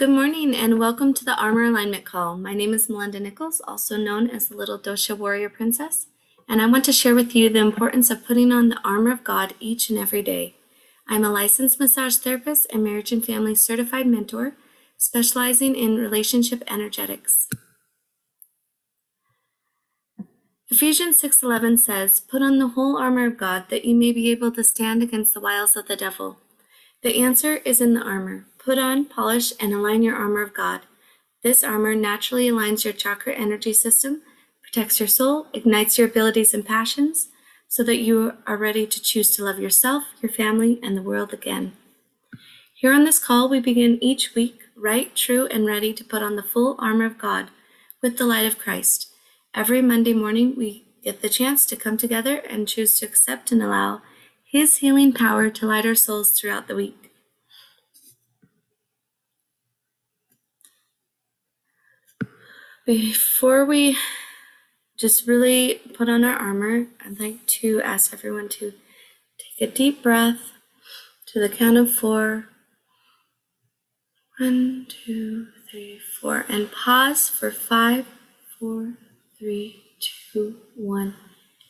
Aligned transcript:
Good 0.00 0.08
morning 0.08 0.56
and 0.56 0.78
welcome 0.78 1.12
to 1.12 1.26
the 1.26 1.38
Armor 1.38 1.64
Alignment 1.64 2.06
Call. 2.06 2.38
My 2.38 2.54
name 2.54 2.72
is 2.72 2.88
Melinda 2.88 3.20
Nichols, 3.20 3.60
also 3.68 3.98
known 3.98 4.30
as 4.30 4.48
the 4.48 4.56
Little 4.56 4.78
Dosha 4.78 5.14
Warrior 5.14 5.50
Princess, 5.50 6.06
and 6.48 6.62
I 6.62 6.64
want 6.64 6.86
to 6.86 6.92
share 6.92 7.14
with 7.14 7.36
you 7.36 7.50
the 7.50 7.58
importance 7.58 8.08
of 8.08 8.24
putting 8.24 8.50
on 8.50 8.70
the 8.70 8.80
armor 8.82 9.12
of 9.12 9.22
God 9.22 9.52
each 9.60 9.90
and 9.90 9.98
every 9.98 10.22
day. 10.22 10.54
I'm 11.06 11.22
a 11.22 11.30
licensed 11.30 11.78
massage 11.78 12.16
therapist 12.16 12.66
and 12.72 12.82
marriage 12.82 13.12
and 13.12 13.22
family 13.22 13.54
certified 13.54 14.06
mentor, 14.06 14.54
specializing 14.96 15.76
in 15.76 15.98
relationship 15.98 16.62
energetics. 16.66 17.46
Ephesians 20.70 21.18
6:11 21.20 21.76
says, 21.76 22.20
"Put 22.20 22.40
on 22.40 22.56
the 22.56 22.68
whole 22.68 22.96
armor 22.96 23.26
of 23.26 23.36
God 23.36 23.68
that 23.68 23.84
you 23.84 23.94
may 23.94 24.12
be 24.12 24.30
able 24.30 24.50
to 24.52 24.64
stand 24.64 25.02
against 25.02 25.34
the 25.34 25.40
wiles 25.40 25.76
of 25.76 25.88
the 25.88 25.94
devil." 25.96 26.38
The 27.02 27.16
answer 27.16 27.56
is 27.66 27.82
in 27.82 27.92
the 27.92 28.02
armor. 28.02 28.46
Put 28.62 28.78
on, 28.78 29.06
polish, 29.06 29.52
and 29.58 29.72
align 29.72 30.02
your 30.02 30.16
armor 30.16 30.42
of 30.42 30.52
God. 30.52 30.82
This 31.42 31.64
armor 31.64 31.94
naturally 31.94 32.48
aligns 32.48 32.84
your 32.84 32.92
chakra 32.92 33.32
energy 33.32 33.72
system, 33.72 34.20
protects 34.62 35.00
your 35.00 35.08
soul, 35.08 35.46
ignites 35.54 35.96
your 35.96 36.08
abilities 36.08 36.52
and 36.52 36.64
passions, 36.64 37.28
so 37.68 37.82
that 37.84 37.98
you 37.98 38.34
are 38.46 38.58
ready 38.58 38.86
to 38.86 39.00
choose 39.00 39.34
to 39.36 39.44
love 39.44 39.58
yourself, 39.58 40.04
your 40.20 40.30
family, 40.30 40.78
and 40.82 40.96
the 40.96 41.02
world 41.02 41.32
again. 41.32 41.72
Here 42.74 42.92
on 42.92 43.04
this 43.04 43.18
call, 43.18 43.48
we 43.48 43.60
begin 43.60 43.98
each 44.02 44.34
week 44.34 44.60
right, 44.76 45.14
true, 45.16 45.46
and 45.46 45.66
ready 45.66 45.94
to 45.94 46.04
put 46.04 46.22
on 46.22 46.36
the 46.36 46.42
full 46.42 46.76
armor 46.78 47.06
of 47.06 47.18
God 47.18 47.48
with 48.02 48.18
the 48.18 48.26
light 48.26 48.46
of 48.46 48.58
Christ. 48.58 49.10
Every 49.54 49.80
Monday 49.80 50.12
morning, 50.12 50.54
we 50.56 50.86
get 51.02 51.22
the 51.22 51.28
chance 51.28 51.64
to 51.66 51.76
come 51.76 51.96
together 51.96 52.36
and 52.36 52.68
choose 52.68 52.98
to 52.98 53.06
accept 53.06 53.52
and 53.52 53.62
allow 53.62 54.02
His 54.44 54.78
healing 54.78 55.12
power 55.14 55.48
to 55.48 55.66
light 55.66 55.86
our 55.86 55.94
souls 55.94 56.32
throughout 56.32 56.68
the 56.68 56.76
week. 56.76 56.99
Before 62.90 63.64
we 63.64 63.96
just 64.98 65.28
really 65.28 65.80
put 65.94 66.08
on 66.08 66.24
our 66.24 66.34
armor, 66.34 66.88
I'd 67.06 67.20
like 67.20 67.46
to 67.60 67.80
ask 67.82 68.12
everyone 68.12 68.48
to 68.48 68.72
take 69.38 69.68
a 69.68 69.72
deep 69.72 70.02
breath 70.02 70.50
to 71.26 71.38
the 71.38 71.48
count 71.48 71.76
of 71.76 71.92
four. 71.92 72.48
One, 74.40 74.88
two, 74.88 75.46
three, 75.70 76.00
four, 76.20 76.44
and 76.48 76.72
pause 76.72 77.28
for 77.28 77.52
five, 77.52 78.06
four, 78.58 78.94
three, 79.38 79.84
two, 80.32 80.56
one, 80.74 81.14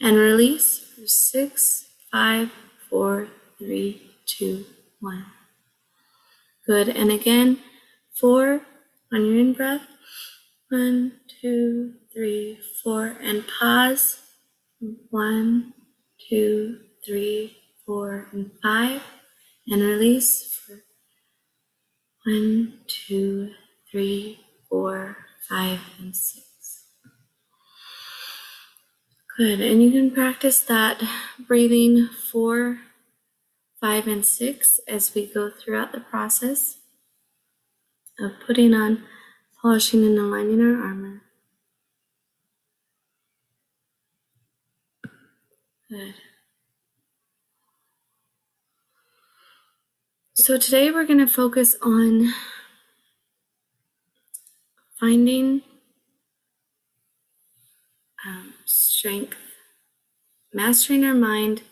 and 0.00 0.16
release 0.16 0.78
for 0.78 1.06
six, 1.06 1.84
five, 2.10 2.50
four, 2.88 3.28
three, 3.58 4.10
two, 4.24 4.64
one. 5.00 5.26
Good. 6.66 6.88
And 6.88 7.12
again, 7.12 7.58
four 8.14 8.62
on 9.12 9.26
your 9.26 9.38
in 9.38 9.52
breath. 9.52 9.86
One, 10.70 11.12
two, 11.40 11.94
three, 12.12 12.60
four, 12.84 13.16
and 13.20 13.44
pause. 13.58 14.20
One, 15.10 15.74
two, 16.28 16.78
three, 17.04 17.56
four, 17.84 18.28
and 18.30 18.52
five, 18.62 19.02
and 19.66 19.82
release 19.82 20.60
one, 22.24 22.78
two, 22.86 23.50
three, 23.91 24.41
four, 24.68 25.16
five, 25.48 25.80
and 25.98 26.14
six. 26.14 26.84
Good, 29.36 29.60
and 29.60 29.82
you 29.82 29.91
can 29.91 30.12
practice 30.12 30.60
that 30.60 31.02
breathing 31.48 32.08
four, 32.30 32.78
five, 33.80 34.06
and 34.06 34.24
six 34.24 34.78
as 34.86 35.12
we 35.16 35.26
go 35.26 35.50
throughout 35.50 35.91
the 35.91 36.00
process 36.00 36.78
of 38.20 38.32
putting 38.46 38.72
on 38.72 39.02
polishing 39.61 40.05
and 40.05 40.19
aligning 40.19 40.61
our 40.61 40.83
armor. 40.83 41.22
Good. 45.88 46.15
So 50.34 50.56
today 50.56 50.91
we're 50.91 51.04
going 51.04 51.19
to 51.19 51.26
focus 51.26 51.76
on 51.82 52.32
finding 54.98 55.62
um, 58.27 58.54
strength, 58.65 59.37
mastering 60.54 61.04
our 61.04 61.15
mind, 61.15 61.62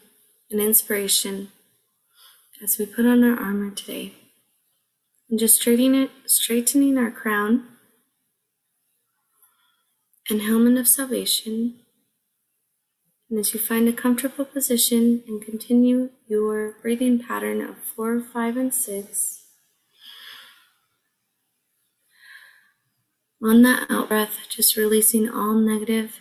and 0.51 0.61
inspiration 0.61 1.53
as 2.63 2.77
we 2.79 2.87
put 2.87 3.07
on 3.07 3.25
our 3.25 3.39
armor 3.39 3.71
today. 3.71 4.13
And 5.31 5.39
just 5.39 5.61
straightening 5.61 5.95
it, 5.95 6.11
straightening 6.27 6.99
our 6.99 7.11
crown 7.11 7.78
and 10.29 10.43
helmet 10.43 10.79
of 10.79 10.89
salvation. 10.89 11.75
And 13.31 13.39
as 13.39 13.53
you 13.53 13.61
find 13.61 13.89
a 13.89 13.93
comfortable 13.93 14.45
position 14.45 15.23
and 15.27 15.43
continue 15.43 16.11
your 16.27 16.77
breathing 16.83 17.19
pattern 17.19 17.61
of 17.61 17.77
four, 17.79 18.21
five, 18.21 18.57
and 18.57 18.73
six, 18.73 19.45
on 23.43 23.63
that 23.63 23.91
out 23.91 24.09
breath, 24.09 24.39
just 24.49 24.77
releasing 24.77 25.29
all 25.29 25.55
negative, 25.55 26.21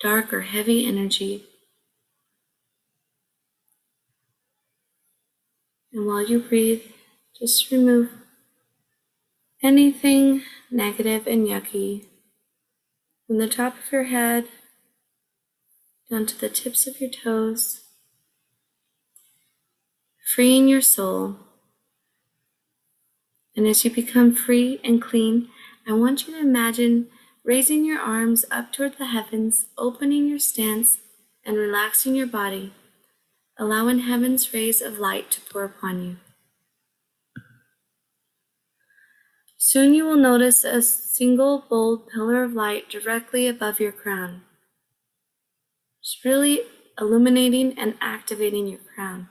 dark, 0.00 0.32
or 0.32 0.42
heavy 0.42 0.86
energy. 0.86 1.44
And 5.92 6.06
while 6.06 6.24
you 6.24 6.40
breathe, 6.40 6.82
just 7.38 7.70
remove 7.70 8.10
anything 9.62 10.42
negative 10.70 11.26
and 11.26 11.46
yucky 11.46 12.04
from 13.26 13.38
the 13.38 13.48
top 13.48 13.74
of 13.78 13.92
your 13.92 14.04
head 14.04 14.46
down 16.10 16.26
to 16.26 16.38
the 16.38 16.48
tips 16.48 16.86
of 16.86 17.00
your 17.00 17.10
toes, 17.10 17.84
freeing 20.34 20.68
your 20.68 20.82
soul. 20.82 21.36
And 23.56 23.66
as 23.66 23.84
you 23.84 23.90
become 23.90 24.34
free 24.34 24.80
and 24.84 25.00
clean, 25.00 25.48
I 25.86 25.92
want 25.92 26.26
you 26.26 26.34
to 26.34 26.40
imagine 26.40 27.08
raising 27.44 27.84
your 27.84 28.00
arms 28.00 28.44
up 28.50 28.72
toward 28.72 28.98
the 28.98 29.06
heavens, 29.06 29.66
opening 29.78 30.28
your 30.28 30.38
stance, 30.38 30.98
and 31.44 31.56
relaxing 31.56 32.14
your 32.14 32.26
body, 32.26 32.72
allowing 33.58 34.00
heaven's 34.00 34.52
rays 34.52 34.80
of 34.80 34.98
light 34.98 35.30
to 35.30 35.40
pour 35.42 35.64
upon 35.64 36.02
you. 36.02 36.16
Soon 39.66 39.94
you 39.94 40.04
will 40.04 40.18
notice 40.18 40.62
a 40.62 40.82
single 40.82 41.64
bold 41.70 42.06
pillar 42.10 42.44
of 42.44 42.52
light 42.52 42.90
directly 42.90 43.48
above 43.48 43.80
your 43.80 43.92
crown. 43.92 44.42
It's 46.02 46.22
really 46.22 46.60
illuminating 47.00 47.72
and 47.78 47.94
activating 47.98 48.66
your 48.66 48.80
crown, 48.94 49.30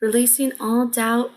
releasing 0.00 0.52
all 0.60 0.86
doubt. 0.86 1.32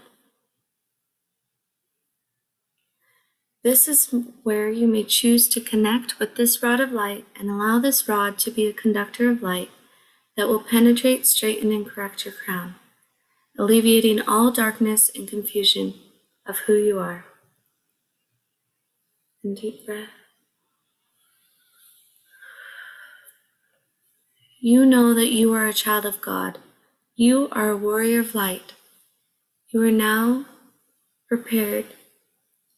This 3.64 3.88
is 3.88 4.14
where 4.44 4.70
you 4.70 4.88
may 4.88 5.04
choose 5.04 5.50
to 5.50 5.60
connect 5.60 6.20
with 6.20 6.36
this 6.36 6.62
rod 6.62 6.80
of 6.80 6.92
light 6.92 7.26
and 7.36 7.50
allow 7.50 7.80
this 7.80 8.08
rod 8.08 8.38
to 8.38 8.52
be 8.52 8.68
a 8.68 8.74
conductor 8.74 9.32
of 9.32 9.42
light 9.42 9.72
that 10.36 10.48
will 10.48 10.62
penetrate, 10.62 11.26
straighten, 11.26 11.72
and 11.72 11.88
correct 11.88 12.26
your 12.26 12.36
crown, 12.36 12.76
alleviating 13.58 14.22
all 14.22 14.52
darkness 14.52 15.10
and 15.16 15.28
confusion 15.28 15.96
of 16.48 16.60
who 16.60 16.74
you 16.74 17.00
are. 17.00 17.26
And 19.44 19.56
deep 19.56 19.86
breath. 19.86 20.10
You 24.60 24.86
know 24.86 25.14
that 25.14 25.32
you 25.32 25.54
are 25.54 25.68
a 25.68 25.74
child 25.74 26.06
of 26.06 26.22
God. 26.22 26.58
You 27.16 27.48
are 27.52 27.70
a 27.70 27.78
warrior 27.78 28.22
of 28.22 28.36
light. 28.36 28.74
You 29.70 29.84
are 29.84 29.92
now 29.92 30.46
prepared 31.28 31.86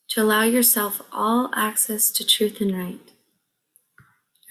to 0.10 0.22
allow 0.22 0.44
yourself 0.44 1.02
all 1.12 1.52
access 1.56 2.12
to 2.12 2.26
truth 2.26 2.60
and 2.62 2.76
right. 2.78 3.12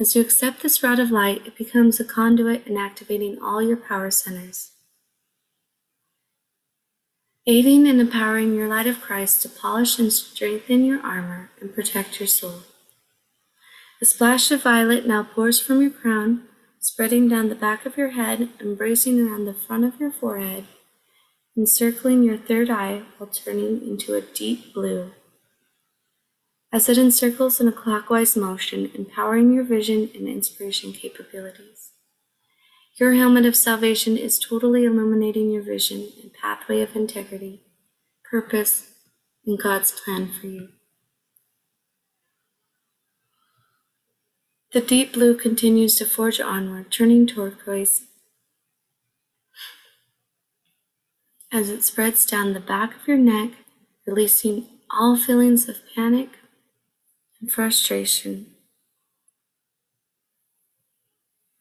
As 0.00 0.14
you 0.14 0.22
accept 0.22 0.62
this 0.62 0.82
rod 0.82 0.98
of 1.00 1.10
light, 1.10 1.46
it 1.46 1.58
becomes 1.58 1.98
a 1.98 2.04
conduit 2.04 2.66
in 2.66 2.76
activating 2.76 3.38
all 3.42 3.60
your 3.60 3.76
power 3.76 4.10
centers 4.10 4.70
aiding 7.48 7.88
and 7.88 7.98
empowering 7.98 8.54
your 8.54 8.68
light 8.68 8.86
of 8.86 9.00
Christ 9.00 9.40
to 9.40 9.48
polish 9.48 9.98
and 9.98 10.12
strengthen 10.12 10.84
your 10.84 11.00
armor 11.00 11.50
and 11.62 11.74
protect 11.74 12.20
your 12.20 12.26
soul. 12.26 12.60
A 14.02 14.04
splash 14.04 14.50
of 14.50 14.64
violet 14.64 15.06
now 15.06 15.22
pours 15.22 15.58
from 15.58 15.80
your 15.80 15.90
crown, 15.90 16.42
spreading 16.78 17.26
down 17.26 17.48
the 17.48 17.54
back 17.54 17.86
of 17.86 17.96
your 17.96 18.10
head, 18.10 18.50
embracing 18.60 19.18
around 19.18 19.46
the 19.46 19.54
front 19.54 19.84
of 19.84 19.98
your 19.98 20.10
forehead, 20.10 20.66
encircling 21.56 22.22
your 22.22 22.36
third 22.36 22.68
eye 22.68 23.00
while 23.16 23.30
turning 23.30 23.80
into 23.80 24.12
a 24.12 24.20
deep 24.20 24.74
blue. 24.74 25.12
As 26.70 26.90
it 26.90 26.98
encircles 26.98 27.62
in 27.62 27.66
a 27.66 27.72
clockwise 27.72 28.36
motion, 28.36 28.90
empowering 28.94 29.54
your 29.54 29.64
vision 29.64 30.10
and 30.14 30.28
inspiration 30.28 30.92
capabilities. 30.92 31.87
Your 32.98 33.14
helmet 33.14 33.46
of 33.46 33.54
salvation 33.54 34.16
is 34.16 34.40
totally 34.40 34.84
illuminating 34.84 35.50
your 35.52 35.62
vision 35.62 36.08
and 36.20 36.32
pathway 36.32 36.80
of 36.80 36.96
integrity, 36.96 37.62
purpose, 38.28 38.92
and 39.46 39.56
God's 39.56 39.92
plan 39.92 40.32
for 40.32 40.48
you. 40.48 40.70
The 44.72 44.80
deep 44.80 45.12
blue 45.12 45.36
continues 45.36 45.94
to 45.96 46.04
forge 46.04 46.40
onward, 46.40 46.90
turning 46.90 47.26
turquoise 47.28 48.02
as 51.52 51.70
it 51.70 51.84
spreads 51.84 52.26
down 52.26 52.52
the 52.52 52.60
back 52.60 52.96
of 52.96 53.06
your 53.06 53.16
neck, 53.16 53.52
releasing 54.06 54.66
all 54.90 55.16
feelings 55.16 55.68
of 55.68 55.76
panic 55.94 56.30
and 57.40 57.50
frustration. 57.50 58.54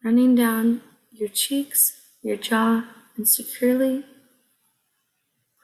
Running 0.04 0.34
down 0.34 0.82
your 1.18 1.28
cheeks, 1.28 2.00
your 2.22 2.36
jaw, 2.36 2.84
and 3.16 3.28
securely 3.28 4.04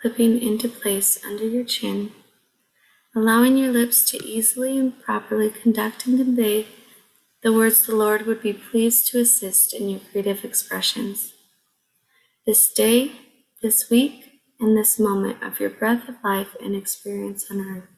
clipping 0.01 0.41
into 0.41 0.69
place 0.69 1.19
under 1.25 1.47
your 1.49 1.65
chin, 1.65 2.11
allowing 3.17 3.57
your 3.57 3.73
lips 3.73 4.05
to 4.11 4.23
easily 4.25 4.77
and 4.77 5.01
properly 5.03 5.49
conduct 5.51 6.07
and 6.07 6.19
convey 6.19 6.67
the 7.43 7.53
words 7.53 7.87
the 7.87 7.95
Lord 7.95 8.27
would 8.27 8.43
be 8.43 8.53
pleased 8.53 9.07
to 9.09 9.21
assist 9.21 9.75
in 9.75 9.89
your 9.89 10.01
creative 10.01 10.45
expressions. 10.45 11.35
This 12.47 12.73
day, 12.73 13.13
this 13.63 13.91
week, 13.91 14.41
and 14.61 14.77
this 14.77 14.99
moment 14.99 15.43
of 15.43 15.61
your 15.61 15.71
breath 15.71 16.09
of 16.09 16.17
life 16.25 16.57
and 16.63 16.75
experience 16.75 17.51
on 17.51 17.61
earth. 17.61 17.89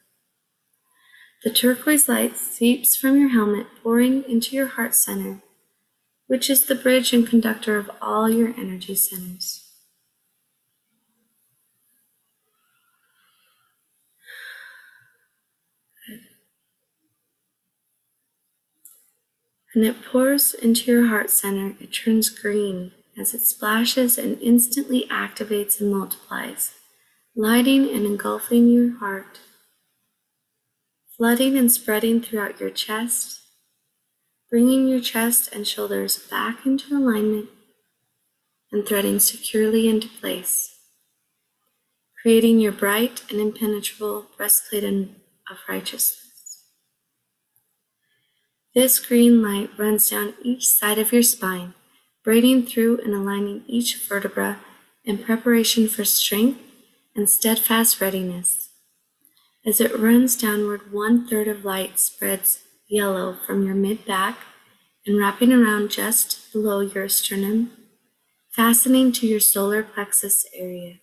The 1.44 1.50
turquoise 1.50 2.08
light 2.08 2.37
seeps 2.37 2.97
from 2.97 3.19
your 3.19 3.29
helmet, 3.29 3.67
pouring 3.82 4.25
into 4.25 4.56
your 4.56 4.67
heart 4.67 4.94
center, 4.94 5.43
which 6.26 6.50
is 6.50 6.67
the 6.67 6.75
bridge 6.75 7.12
and 7.12 7.26
conductor 7.28 7.76
of 7.78 7.90
all 8.00 8.28
your 8.28 8.49
energy 8.56 8.94
centers. 8.94 9.67
and 19.76 19.84
it 19.84 20.02
pours 20.11 20.55
into 20.55 20.90
your 20.90 21.08
heart 21.08 21.28
center, 21.28 21.76
it 21.78 21.93
turns 21.93 22.31
green 22.31 22.93
as 23.19 23.34
it 23.34 23.43
splashes 23.43 24.17
and 24.17 24.40
instantly 24.40 25.06
activates 25.11 25.82
and 25.82 25.93
multiplies, 25.93 26.72
lighting 27.37 27.90
and 27.90 28.06
engulfing 28.06 28.69
your 28.69 28.99
heart, 28.99 29.38
flooding 31.14 31.58
and 31.58 31.70
spreading 31.70 32.22
throughout 32.22 32.58
your 32.58 32.70
chest, 32.70 33.43
bringing 34.50 34.87
your 34.87 35.00
chest 35.00 35.52
and 35.52 35.66
shoulders 35.66 36.19
back 36.19 36.64
into 36.64 36.96
alignment 36.96 37.48
and 38.70 38.87
threading 38.87 39.19
securely 39.19 39.88
into 39.88 40.08
place, 40.08 40.78
creating 42.22 42.60
your 42.60 42.72
bright 42.72 43.22
and 43.31 43.40
impenetrable 43.40 44.26
breastplate 44.37 44.84
of 44.84 45.58
righteousness. 45.69 46.64
This 48.75 49.00
green 49.00 49.43
light 49.43 49.70
runs 49.78 50.10
down 50.10 50.34
each 50.43 50.66
side 50.66 50.98
of 50.98 51.12
your 51.12 51.22
spine, 51.22 51.75
braiding 52.22 52.66
through 52.66 53.00
and 53.02 53.14
aligning 53.14 53.64
each 53.66 53.96
vertebra 53.96 54.60
in 55.04 55.19
preparation 55.19 55.88
for 55.88 56.04
strength 56.04 56.60
and 57.14 57.31
steadfast 57.31 58.00
readiness. 58.00 58.69
As 59.64 59.81
it 59.81 59.98
runs 59.98 60.37
downward, 60.37 60.93
one 60.93 61.26
third 61.26 61.48
of 61.48 61.64
light 61.64 61.98
spreads 61.98 62.66
yellow 62.88 63.37
from 63.47 63.67
your 63.67 63.75
mid 63.75 64.05
back 64.05 64.38
and 65.06 65.19
wrapping 65.19 65.53
around 65.53 65.91
just 65.91 66.53
below 66.53 66.81
your 66.81 67.09
sternum, 67.09 67.71
fastening 68.50 69.12
to 69.12 69.27
your 69.27 69.41
solar 69.41 69.83
plexus 69.83 70.47
area. 70.55 70.97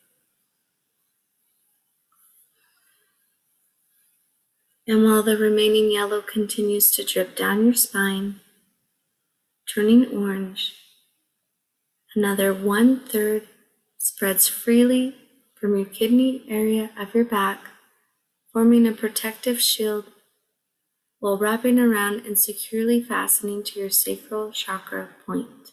And 4.85 5.05
while 5.05 5.23
the 5.23 5.37
remaining 5.37 5.91
yellow 5.91 6.21
continues 6.21 6.91
to 6.91 7.05
drip 7.05 7.37
down 7.37 7.63
your 7.63 7.73
spine, 7.73 8.41
turning 9.73 10.07
orange, 10.07 10.73
another 12.15 12.53
one 12.53 12.99
third 12.99 13.47
spreads 13.97 14.49
freely 14.49 15.15
from 15.55 15.77
your 15.77 15.85
kidney 15.85 16.43
area 16.49 16.89
of 16.97 17.15
your 17.15 17.23
back, 17.23 17.61
forming 18.51 18.85
a 18.85 18.91
protective 18.91 19.61
shield 19.61 20.05
while 21.23 21.37
wrapping 21.37 21.79
around 21.79 22.25
and 22.25 22.37
securely 22.37 23.01
fastening 23.01 23.63
to 23.63 23.79
your 23.79 23.89
sacral 23.89 24.51
chakra 24.51 25.07
point. 25.25 25.71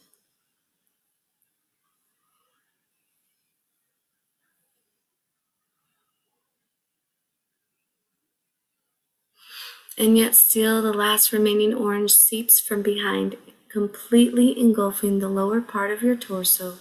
and 9.99 10.17
yet 10.17 10.35
still 10.35 10.81
the 10.81 10.93
last 10.95 11.31
remaining 11.31 11.75
orange 11.75 12.13
seeps 12.13 12.59
from 12.61 12.81
behind, 12.81 13.37
completely 13.69 14.59
engulfing 14.59 15.19
the 15.19 15.29
lower 15.29 15.61
part 15.61 15.91
of 15.91 16.01
your 16.01 16.17
torso, 16.17 16.79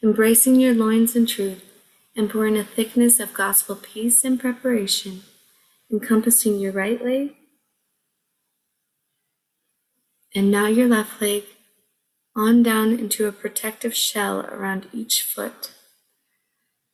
embracing 0.00 0.60
your 0.60 0.74
loins 0.74 1.16
in 1.16 1.26
truth, 1.26 1.64
and 2.14 2.30
pouring 2.30 2.56
a 2.56 2.62
thickness 2.62 3.18
of 3.18 3.32
gospel 3.32 3.74
peace 3.74 4.22
and 4.22 4.38
preparation, 4.38 5.22
encompassing 5.90 6.60
your 6.60 6.72
right 6.72 7.02
leg, 7.04 7.34
and 10.36 10.50
now 10.50 10.66
your 10.66 10.86
left 10.86 11.22
leg, 11.22 11.44
on 12.36 12.62
down 12.62 12.92
into 12.92 13.26
a 13.26 13.32
protective 13.32 13.96
shell 13.96 14.40
around 14.40 14.86
each 14.92 15.22
foot, 15.22 15.72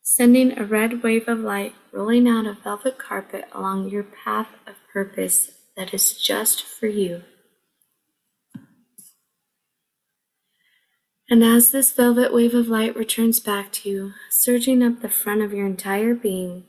sending 0.01 0.57
a 0.57 0.63
red 0.63 1.03
wave 1.03 1.27
of 1.27 1.41
light 1.41 1.75
rolling 1.91 2.25
out 2.25 2.45
a 2.45 2.53
velvet 2.53 2.97
carpet 2.97 3.43
along 3.51 3.89
your 3.89 4.03
path 4.03 4.47
of 4.65 4.75
purpose 4.93 5.51
that 5.75 5.93
is 5.93 6.17
just 6.17 6.63
for 6.63 6.87
you. 6.87 7.23
And 11.29 11.43
as 11.43 11.71
this 11.71 11.91
velvet 11.91 12.33
wave 12.33 12.53
of 12.53 12.69
light 12.69 12.95
returns 12.95 13.41
back 13.41 13.73
to 13.73 13.89
you, 13.89 14.11
surging 14.29 14.81
up 14.81 15.01
the 15.01 15.09
front 15.09 15.41
of 15.41 15.51
your 15.51 15.65
entire 15.65 16.15
being, 16.15 16.63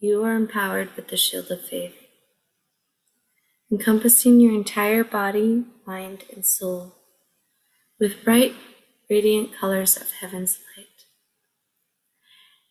you 0.00 0.24
are 0.24 0.34
empowered 0.34 0.88
with 0.96 1.06
the 1.06 1.16
shield 1.16 1.52
of 1.52 1.64
faith, 1.64 1.94
encompassing 3.70 4.40
your 4.40 4.52
entire 4.52 5.04
body, 5.04 5.66
mind, 5.90 6.22
and 6.32 6.46
soul 6.46 6.94
with 7.98 8.24
bright, 8.24 8.54
radiant 9.10 9.52
colors 9.52 9.96
of 9.96 10.12
heaven's 10.20 10.60
light. 10.76 10.86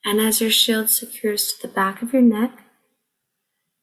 And 0.05 0.21
as 0.21 0.39
your 0.39 0.49
shield 0.49 0.89
secures 0.89 1.51
to 1.51 1.67
the 1.67 1.73
back 1.73 2.01
of 2.01 2.13
your 2.13 2.21
neck, 2.21 2.51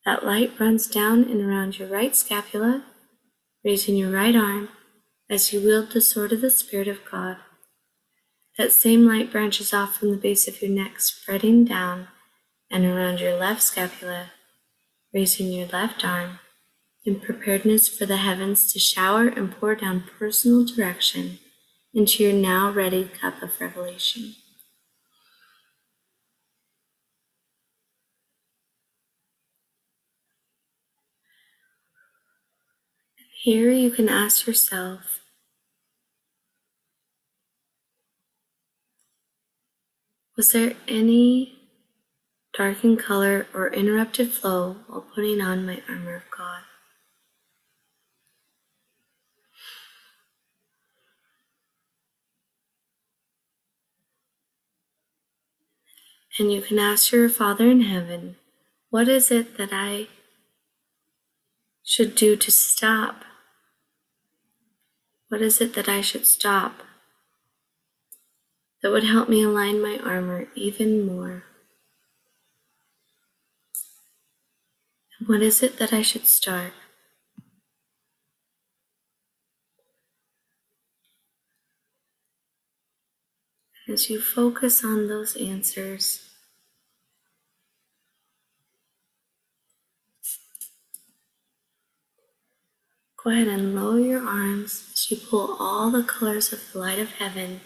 that 0.07 0.25
light 0.25 0.59
runs 0.59 0.87
down 0.87 1.25
and 1.25 1.43
around 1.43 1.79
your 1.79 1.89
right 1.89 2.17
scapula, 2.17 2.85
raising 3.63 3.97
your 3.97 4.11
right 4.11 4.35
arm 4.35 4.71
as 5.29 5.53
you 5.53 5.61
wield 5.61 5.91
the 5.91 6.01
sword 6.01 6.33
of 6.33 6.41
the 6.41 6.51
Spirit 6.51 6.89
of 6.89 7.05
God. 7.11 7.37
That 8.57 8.73
same 8.73 9.07
light 9.07 9.31
branches 9.31 9.75
off 9.75 9.97
from 9.97 10.13
the 10.13 10.17
base 10.17 10.49
of 10.49 10.63
your 10.63 10.71
neck, 10.71 10.99
spreading 10.99 11.67
down 11.67 12.09
and 12.71 12.87
around 12.87 13.21
your 13.21 13.37
left 13.37 13.63
scapula, 13.63 14.31
raising 15.13 15.53
your 15.53 15.67
left 15.67 16.07
arm 16.07 16.39
in 17.07 17.21
preparedness 17.21 17.89
for 17.89 18.05
the 18.05 18.17
heavens 18.17 18.73
to 18.73 18.81
shower 18.81 19.29
and 19.29 19.53
pour 19.59 19.77
down 19.77 20.03
personal 20.19 20.65
direction 20.65 21.39
into 21.95 22.25
your 22.25 22.33
now 22.33 22.71
ready 22.71 23.05
cup 23.05 23.41
of 23.43 23.61
revelation. 23.61 24.35
Here 33.43 33.71
you 33.71 33.93
can 33.93 34.09
ask 34.09 34.47
yourself 34.47 35.21
Was 40.37 40.53
there 40.53 40.75
any 40.87 41.57
darkened 42.53 42.99
color 42.99 43.47
or 43.55 43.73
interrupted 43.73 44.33
flow 44.33 44.77
while 44.87 45.01
putting 45.15 45.41
on 45.41 45.65
my 45.65 45.81
armor 45.89 46.17
of 46.17 46.31
God? 46.37 46.61
And 56.39 56.53
you 56.53 56.61
can 56.61 56.79
ask 56.79 57.13
your 57.13 57.29
Father 57.29 57.71
in 57.71 57.83
heaven, 57.83 58.37
What 58.91 59.09
is 59.09 59.31
it 59.31 59.57
that 59.57 59.71
I 59.73 60.09
should 61.83 62.15
do 62.15 62.37
to 62.37 62.51
stop 62.51 63.25
what 65.29 65.43
is 65.43 65.61
it 65.61 65.75
that 65.75 65.89
I 65.89 66.03
should 66.03 66.25
stop 66.25 66.83
that 68.81 68.93
would 68.93 69.03
help 69.03 69.29
me 69.29 69.43
align 69.43 69.83
my 69.83 69.99
armor 69.99 70.47
even 70.55 71.05
more? 71.05 71.43
And 75.19 75.29
what 75.29 75.43
is 75.43 75.65
it 75.65 75.79
that 75.79 75.93
I 75.93 76.03
should 76.03 76.29
start? 76.29 76.73
As 83.89 84.09
you 84.11 84.21
focus 84.21 84.85
on 84.85 85.09
those 85.09 85.37
answers, 85.37 86.26
Go 93.27 93.33
ahead 93.33 93.49
and 93.49 93.75
lower 93.75 93.99
your 93.99 94.25
arms 94.25 94.89
as 94.93 95.11
you 95.11 95.17
pull 95.17 95.57
all 95.59 95.91
the 95.91 96.05
colors 96.05 96.53
of 96.53 96.61
the 96.73 96.79
light 96.79 97.01
of 97.01 97.15
heaven 97.15 97.61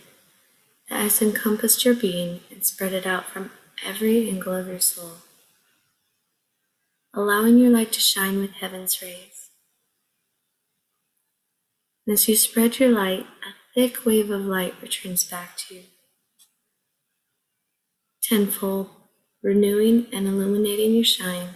that 0.89 1.03
has 1.03 1.21
encompassed 1.21 1.85
your 1.85 1.93
being 1.93 2.41
and 2.51 2.65
spread 2.65 2.95
it 2.95 3.07
out 3.07 3.27
from 3.27 3.51
every 3.85 4.31
angle 4.31 4.55
of 4.55 4.69
your 4.69 4.81
soul, 4.81 5.19
allowing 7.13 7.59
your 7.59 7.71
light 7.71 7.93
to 7.93 8.01
shine 8.01 8.39
with 8.39 8.53
heaven's 8.53 9.03
rays. 9.03 9.51
And 12.07 12.15
as 12.15 12.27
you 12.27 12.37
spread 12.37 12.79
your 12.79 12.93
light, 12.93 13.27
a 13.27 13.53
thick 13.75 14.07
wave 14.07 14.31
of 14.31 14.41
light 14.41 14.81
returns 14.81 15.25
back 15.25 15.59
to 15.59 15.75
you, 15.75 15.83
tenfold, 18.23 18.89
renewing 19.43 20.07
and 20.11 20.27
illuminating 20.27 20.95
your 20.95 21.05
shine 21.05 21.49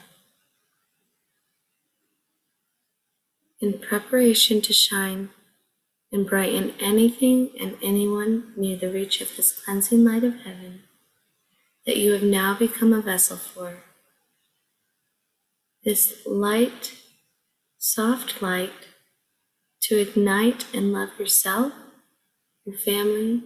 in 3.64 3.78
preparation 3.78 4.60
to 4.60 4.74
shine 4.74 5.30
and 6.12 6.28
brighten 6.28 6.74
anything 6.78 7.50
and 7.58 7.78
anyone 7.82 8.52
near 8.56 8.76
the 8.76 8.90
reach 8.90 9.22
of 9.22 9.34
this 9.36 9.52
cleansing 9.52 10.04
light 10.04 10.22
of 10.22 10.42
heaven 10.42 10.82
that 11.86 11.96
you 11.96 12.12
have 12.12 12.22
now 12.22 12.54
become 12.54 12.92
a 12.92 13.00
vessel 13.00 13.38
for. 13.38 13.78
This 15.82 16.20
light, 16.26 16.94
soft 17.78 18.42
light 18.42 18.88
to 19.84 19.98
ignite 19.98 20.66
and 20.74 20.92
love 20.92 21.18
yourself, 21.18 21.72
your 22.66 22.76
family, 22.76 23.44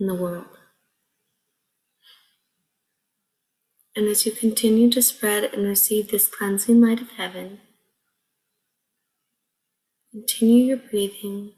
and 0.00 0.08
the 0.08 0.14
world. 0.14 0.58
And 3.94 4.06
as 4.06 4.24
you 4.24 4.32
continue 4.32 4.90
to 4.90 5.02
spread 5.02 5.44
and 5.44 5.66
receive 5.66 6.10
this 6.10 6.26
cleansing 6.26 6.80
light 6.80 7.02
of 7.02 7.10
heaven, 7.12 7.60
Continue 10.14 10.66
your 10.66 10.76
breathing. 10.76 11.54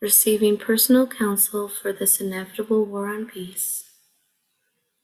Receiving 0.00 0.56
personal 0.56 1.08
counsel 1.08 1.68
for 1.68 1.92
this 1.92 2.20
inevitable 2.20 2.84
war 2.84 3.08
on 3.08 3.26
peace. 3.26 3.90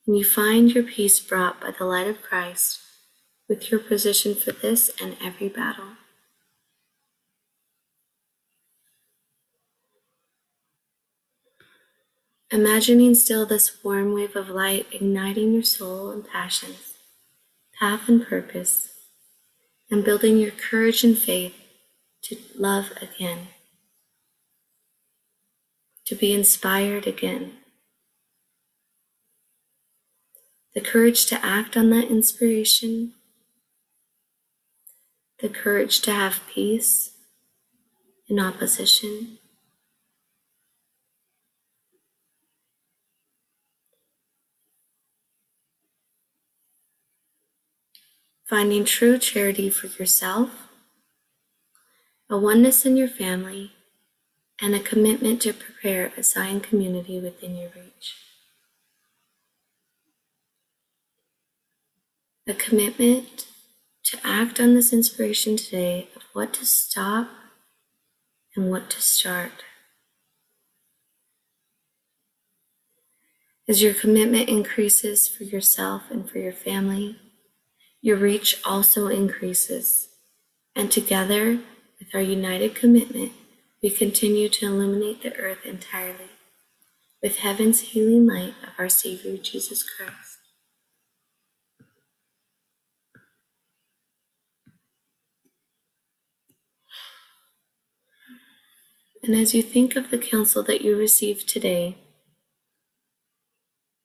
And 0.07 0.17
you 0.17 0.25
find 0.25 0.71
your 0.71 0.85
peace 0.85 1.19
brought 1.19 1.61
by 1.61 1.73
the 1.77 1.85
light 1.85 2.07
of 2.07 2.23
Christ 2.23 2.79
with 3.49 3.73
your 3.73 3.81
position 3.81 4.37
for 4.37 4.53
this 4.53 4.93
and 5.03 5.17
every 5.21 5.49
battle. 5.49 5.97
Imagining 12.53 13.15
still 13.15 13.47
this 13.47 13.85
warm 13.85 14.13
wave 14.13 14.35
of 14.35 14.49
light 14.49 14.89
igniting 14.91 15.53
your 15.53 15.63
soul 15.63 16.11
and 16.11 16.27
passions, 16.27 16.95
path 17.79 18.09
and 18.09 18.27
purpose, 18.27 18.93
and 19.89 20.05
building 20.05 20.37
your 20.37 20.51
courage 20.51 21.05
and 21.05 21.17
faith 21.17 21.55
to 22.23 22.37
love 22.57 22.93
again, 23.01 23.49
to 26.07 26.17
be 26.17 26.33
inspired 26.33 27.07
again. 27.07 27.53
The 30.75 30.81
courage 30.81 31.27
to 31.27 31.45
act 31.45 31.77
on 31.77 31.91
that 31.91 32.11
inspiration, 32.11 33.15
the 35.39 35.49
courage 35.49 36.01
to 36.01 36.13
have 36.13 36.41
peace 36.53 37.13
in 38.29 38.41
opposition 38.41 39.39
finding 48.51 48.85
true 48.85 49.17
charity 49.17 49.71
for 49.71 49.87
yourself, 49.87 50.51
a 52.29 52.37
oneness 52.37 52.85
in 52.85 52.97
your 52.97 53.07
family, 53.07 53.71
and 54.61 54.75
a 54.75 54.81
commitment 54.81 55.41
to 55.41 55.53
prepare 55.53 56.13
a 56.17 56.23
Zion 56.25 56.59
community 56.59 57.21
within 57.21 57.55
your 57.55 57.71
reach. 57.77 58.17
A 62.49 62.55
commitment 62.55 63.47
to 64.03 64.19
act 64.25 64.59
on 64.59 64.75
this 64.75 64.93
inspiration 64.93 65.57
today 65.57 66.09
of 66.17 66.23
what 66.33 66.53
to 66.55 66.67
stop 66.67 67.29
and 68.57 68.69
what 68.69 68.91
to 68.91 69.01
start. 69.01 69.63
As 73.69 73.81
your 73.81 73.95
commitment 73.95 74.49
increases 74.49 75.29
for 75.29 75.45
yourself 75.45 76.11
and 76.11 76.29
for 76.29 76.39
your 76.39 76.53
family, 76.53 77.17
your 78.03 78.17
reach 78.17 78.61
also 78.65 79.09
increases. 79.09 80.09
And 80.75 80.91
together, 80.91 81.61
with 81.99 82.15
our 82.15 82.21
united 82.21 82.75
commitment, 82.75 83.33
we 83.83 83.91
continue 83.91 84.49
to 84.49 84.67
illuminate 84.67 85.23
the 85.23 85.37
earth 85.37 85.65
entirely 85.65 86.31
with 87.23 87.39
heaven's 87.39 87.81
healing 87.81 88.27
light 88.27 88.55
of 88.63 88.71
our 88.79 88.89
Savior 88.89 89.37
Jesus 89.37 89.83
Christ. 89.83 90.39
And 99.23 99.35
as 99.35 99.55
you 99.55 99.63
think 99.63 99.97
of 99.97 100.11
the 100.11 100.19
counsel 100.19 100.63
that 100.63 100.81
you 100.81 100.97
received 100.97 101.47
today, 101.47 101.99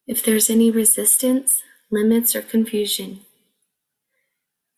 if 0.06 0.22
there's 0.24 0.50
any 0.50 0.70
resistance, 0.70 1.64
limits, 1.90 2.36
or 2.36 2.42
confusion, 2.42 3.25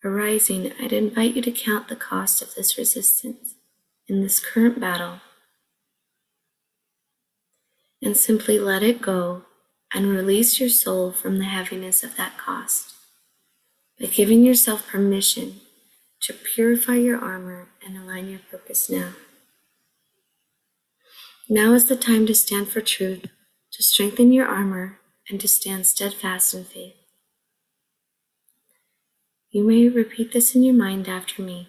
arising, 0.04 0.72
I'd 0.80 0.92
invite 0.92 1.34
you 1.34 1.42
to 1.42 1.50
count 1.50 1.88
the 1.88 1.96
cost 1.96 2.42
of 2.42 2.54
this 2.54 2.78
resistance 2.78 3.54
in 4.06 4.22
this 4.22 4.40
current 4.40 4.80
battle 4.80 5.20
and 8.02 8.16
simply 8.16 8.58
let 8.58 8.82
it 8.82 9.02
go 9.02 9.42
and 9.92 10.06
release 10.06 10.60
your 10.60 10.68
soul 10.68 11.12
from 11.12 11.38
the 11.38 11.44
heaviness 11.44 12.04
of 12.04 12.16
that 12.16 12.38
cost 12.38 12.94
by 13.98 14.06
giving 14.06 14.44
yourself 14.44 14.86
permission 14.86 15.60
to 16.20 16.32
purify 16.32 16.94
your 16.94 17.18
armor 17.18 17.68
and 17.84 17.96
align 17.96 18.28
your 18.28 18.40
purpose 18.50 18.90
now. 18.90 19.12
Now 21.48 21.72
is 21.72 21.86
the 21.86 21.96
time 21.96 22.26
to 22.26 22.34
stand 22.34 22.68
for 22.68 22.80
truth, 22.80 23.26
to 23.72 23.82
strengthen 23.82 24.32
your 24.32 24.46
armor, 24.46 24.98
and 25.30 25.40
to 25.40 25.48
stand 25.48 25.86
steadfast 25.86 26.54
in 26.54 26.64
faith. 26.64 26.97
You 29.50 29.64
may 29.64 29.88
repeat 29.88 30.32
this 30.32 30.54
in 30.54 30.62
your 30.62 30.74
mind 30.74 31.08
after 31.08 31.40
me. 31.40 31.68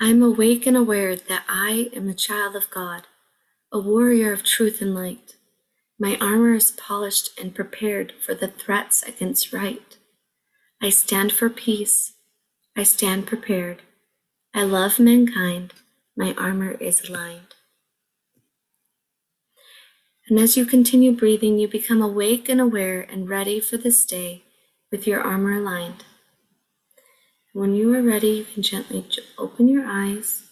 I 0.00 0.06
am 0.06 0.22
awake 0.22 0.66
and 0.66 0.76
aware 0.76 1.14
that 1.14 1.44
I 1.46 1.90
am 1.94 2.08
a 2.08 2.14
child 2.14 2.56
of 2.56 2.70
God, 2.70 3.02
a 3.70 3.78
warrior 3.78 4.32
of 4.32 4.44
truth 4.44 4.80
and 4.80 4.94
light. 4.94 5.36
My 5.98 6.16
armor 6.22 6.54
is 6.54 6.70
polished 6.70 7.38
and 7.38 7.54
prepared 7.54 8.14
for 8.24 8.34
the 8.34 8.48
threats 8.48 9.02
against 9.02 9.52
right. 9.52 9.98
I 10.80 10.88
stand 10.88 11.32
for 11.32 11.50
peace. 11.50 12.14
I 12.74 12.82
stand 12.82 13.26
prepared. 13.26 13.82
I 14.54 14.62
love 14.62 14.98
mankind. 14.98 15.74
My 16.16 16.32
armor 16.38 16.72
is 16.80 17.06
aligned. 17.10 17.54
And 20.30 20.38
as 20.38 20.56
you 20.56 20.64
continue 20.64 21.12
breathing, 21.12 21.58
you 21.58 21.68
become 21.68 22.00
awake 22.00 22.48
and 22.48 22.60
aware 22.60 23.02
and 23.02 23.28
ready 23.28 23.60
for 23.60 23.76
this 23.76 24.06
day 24.06 24.44
with 24.90 25.06
your 25.06 25.20
armor 25.20 25.58
aligned. 25.58 26.04
When 27.52 27.74
you 27.74 27.94
are 27.94 28.02
ready, 28.02 28.28
you 28.28 28.44
can 28.44 28.62
gently 28.62 29.04
open 29.36 29.68
your 29.68 29.84
eyes. 29.86 30.44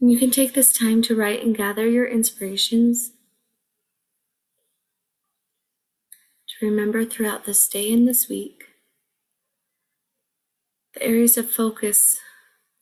And 0.00 0.10
you 0.10 0.18
can 0.18 0.30
take 0.30 0.54
this 0.54 0.76
time 0.76 1.02
to 1.02 1.16
write 1.16 1.42
and 1.42 1.56
gather 1.56 1.86
your 1.86 2.06
inspirations 2.06 3.12
to 6.48 6.66
remember 6.66 7.04
throughout 7.04 7.44
this 7.44 7.68
day 7.68 7.92
and 7.92 8.08
this 8.08 8.28
week 8.28 8.64
the 10.94 11.02
areas 11.02 11.36
of 11.36 11.50
focus 11.50 12.18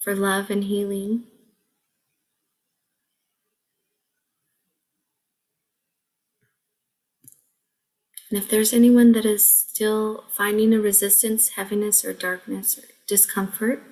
for 0.01 0.15
love 0.15 0.51
and 0.51 0.65
healing 0.65 1.25
And 8.31 8.39
if 8.39 8.49
there's 8.49 8.75
anyone 8.75 9.13
that 9.13 9.25
is 9.25 9.47
still 9.47 10.25
finding 10.31 10.75
a 10.75 10.81
resistance, 10.81 11.51
heaviness, 11.51 12.05
or 12.05 12.13
darkness 12.13 12.79
or 12.79 12.85
discomfort, 13.07 13.83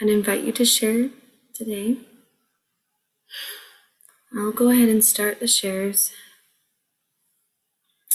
I'd 0.00 0.08
invite 0.08 0.44
you 0.44 0.52
to 0.52 0.64
share 0.64 1.08
today. 1.54 1.96
I'll 4.36 4.52
go 4.52 4.70
ahead 4.70 4.90
and 4.90 5.02
start 5.02 5.40
the 5.40 5.46
shares. 5.46 6.12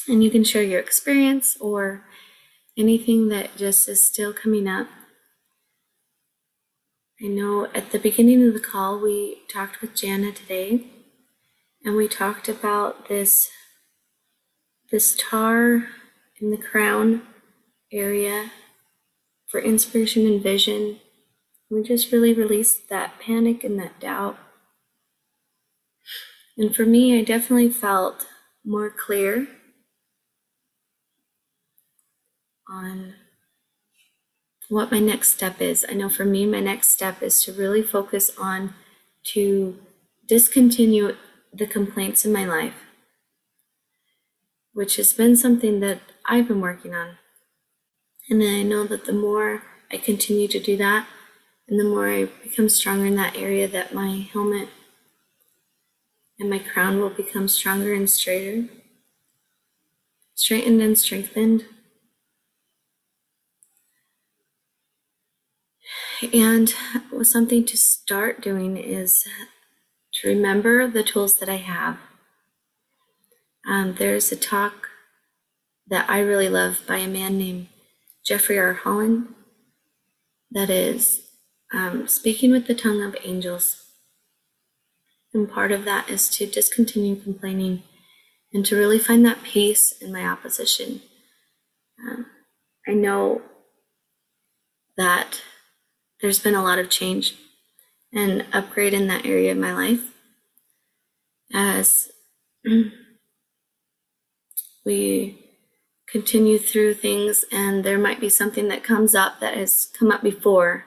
And 0.08 0.24
you 0.24 0.30
can 0.30 0.44
share 0.44 0.64
your 0.64 0.80
experience 0.80 1.58
or 1.60 2.06
anything 2.78 3.30
that 3.30 3.58
just 3.58 3.90
is 3.90 4.06
still 4.06 4.34
coming 4.34 4.68
up. 4.68 4.88
I 7.24 7.28
know 7.28 7.68
at 7.74 7.92
the 7.92 8.00
beginning 8.00 8.48
of 8.48 8.54
the 8.54 8.60
call, 8.60 9.00
we 9.00 9.42
talked 9.52 9.82
with 9.82 9.96
Jana 9.96 10.32
today, 10.32 10.88
and 11.84 11.96
we 11.96 12.08
talked 12.08 12.50
about 12.50 13.10
this 13.10 13.50
this 14.92 15.16
tar 15.18 15.88
in 16.40 16.52
the 16.52 16.58
crown 16.58 17.22
area 17.92 18.52
for 19.48 19.60
inspiration 19.60 20.26
and 20.26 20.42
vision. 20.42 21.00
We 21.70 21.84
just 21.84 22.12
really 22.12 22.34
released 22.34 22.90
that 22.90 23.20
panic 23.20 23.64
and 23.64 23.80
that 23.80 24.00
doubt. 24.00 24.38
And 26.58 26.76
for 26.76 26.86
me, 26.86 27.18
I 27.18 27.24
definitely 27.24 27.70
felt 27.70 28.28
more 28.66 28.90
clear 28.90 29.48
on 32.70 33.16
what 34.70 34.92
my 34.92 35.00
next 35.00 35.30
step 35.30 35.62
is. 35.62 35.86
I 35.90 35.94
know 35.94 36.10
for 36.10 36.26
me, 36.26 36.46
my 36.46 36.60
next 36.60 36.90
step 36.90 37.22
is 37.22 37.44
to 37.44 37.54
really 37.54 37.82
focus 37.82 38.32
on 38.38 38.74
to 39.34 39.78
discontinue 40.26 41.16
the 41.54 41.68
complaints 41.68 42.24
in 42.24 42.32
my 42.32 42.46
life, 42.46 42.76
which 44.74 44.96
has 44.96 45.14
been 45.14 45.36
something 45.36 45.80
that 45.82 46.00
I've 46.26 46.48
been 46.48 46.62
working 46.62 46.94
on. 46.94 47.18
And 48.30 48.42
I 48.42 48.64
know 48.64 48.86
that 48.86 49.06
the 49.06 49.14
more 49.14 49.64
I 49.92 49.98
continue 49.98 50.48
to 50.48 50.60
do 50.60 50.78
that, 50.78 51.08
and 51.68 51.80
the 51.80 51.84
more 51.84 52.10
I 52.10 52.26
become 52.26 52.70
stronger 52.70 53.06
in 53.06 53.16
that 53.16 53.36
area, 53.36 53.68
that 53.68 53.94
my 53.94 54.28
helmet 54.32 54.70
and 56.40 56.50
my 56.50 56.60
crown 56.60 57.00
will 57.00 57.10
become 57.10 57.48
stronger 57.48 57.94
and 57.94 58.10
straighter, 58.10 58.68
straightened 60.34 60.82
and 60.82 60.98
strengthened. 60.98 61.66
And 66.34 66.74
something 67.24 67.66
to 67.66 67.78
start 67.78 68.42
doing 68.42 68.78
is 68.78 69.26
to 70.14 70.28
remember 70.28 70.88
the 70.88 71.04
tools 71.04 71.36
that 71.40 71.50
I 71.50 71.58
have. 71.58 71.98
Um, 73.68 73.96
there's 73.98 74.32
a 74.32 74.36
talk 74.36 74.90
that 75.88 76.10
I 76.10 76.20
really 76.20 76.50
love 76.50 76.82
by 76.88 76.98
a 76.98 77.08
man 77.08 77.38
named 77.38 77.68
Jeffrey 78.26 78.58
R. 78.58 78.74
Holland 78.74 79.28
that 80.52 80.70
is 80.70 81.22
um, 81.74 82.08
speaking 82.08 82.52
with 82.52 82.68
the 82.68 82.76
tongue 82.76 83.02
of 83.02 83.16
angels. 83.24 83.84
And 85.34 85.50
part 85.50 85.72
of 85.72 85.86
that 85.86 86.10
is 86.10 86.30
to 86.32 86.46
discontinue 86.46 87.16
complaining 87.16 87.84
and 88.54 88.66
to 88.66 88.76
really 88.76 89.00
find 89.00 89.26
that 89.26 89.44
peace 89.44 89.94
in 90.02 90.12
my 90.12 90.26
opposition. 90.26 91.02
Um, 92.02 92.26
I 92.88 92.94
know 92.94 93.42
that 94.98 95.42
there's 96.22 96.40
been 96.40 96.56
a 96.56 96.64
lot 96.64 96.80
of 96.80 96.90
change 96.90 97.36
and 98.14 98.46
upgrade 98.52 98.94
in 98.94 99.08
that 99.08 99.26
area 99.26 99.52
of 99.52 99.58
my 99.58 99.74
life 99.74 100.14
as 101.54 102.12
we 104.86 105.38
continue 106.08 106.60
through 106.60 106.94
things 106.94 107.46
and 107.52 107.84
there 107.84 107.98
might 107.98 108.20
be 108.20 108.30
something 108.30 108.68
that 108.68 108.84
comes 108.84 109.16
up 109.16 109.40
that 109.40 109.56
has 109.56 109.88
come 109.98 110.12
up 110.12 110.22
before 110.22 110.86